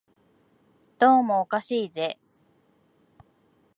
[0.97, 2.17] どうもおかしいぜ